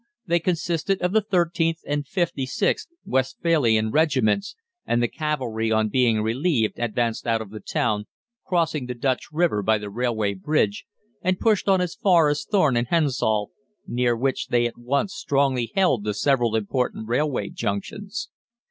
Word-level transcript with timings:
They 0.25 0.39
consisted 0.39 0.99
of 1.03 1.11
the 1.11 1.21
13th 1.21 1.81
and 1.85 2.05
56th 2.07 2.87
Westphalian 3.05 3.91
Regiments, 3.91 4.55
and 4.83 4.99
the 4.99 5.07
cavalry 5.07 5.71
on 5.71 5.89
being 5.89 6.23
relieved 6.23 6.79
advanced 6.79 7.27
out 7.27 7.39
of 7.39 7.51
the 7.51 7.59
town, 7.59 8.05
crossing 8.43 8.87
the 8.87 8.95
Dutch 8.95 9.25
River 9.31 9.61
by 9.61 9.77
the 9.77 9.91
railway 9.91 10.33
bridge, 10.33 10.85
and 11.21 11.39
pushed 11.39 11.69
on 11.69 11.81
as 11.81 11.93
far 11.93 12.29
as 12.29 12.47
Thorne 12.49 12.77
and 12.77 12.87
Hensall, 12.87 13.51
near 13.85 14.17
which 14.17 14.47
they 14.47 14.65
at 14.65 14.75
once 14.79 15.13
strongly 15.13 15.71
held 15.75 16.03
the 16.03 16.15
several 16.15 16.55
important 16.55 17.07
railway 17.07 17.49
junctions. 17.49 18.29